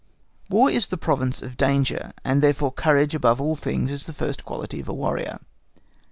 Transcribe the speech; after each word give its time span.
War 0.49 0.71
is 0.71 0.87
the 0.87 0.97
province 0.97 1.43
of 1.43 1.57
danger, 1.57 2.11
and 2.25 2.41
therefore 2.41 2.71
courage 2.71 3.13
above 3.13 3.39
all 3.39 3.55
things 3.55 3.91
is 3.91 4.07
the 4.07 4.13
first 4.13 4.43
quality 4.43 4.79
of 4.79 4.89
a 4.89 4.93
warrior. 4.95 5.39